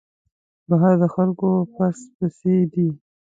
[0.69, 2.89] بهر د خلکو پس پسي دی.